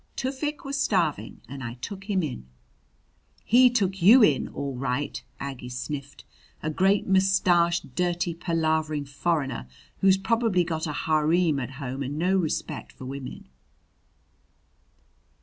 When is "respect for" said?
12.35-13.05